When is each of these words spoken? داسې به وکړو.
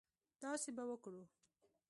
داسې 0.43 0.69
به 0.77 0.83
وکړو. 0.91 1.23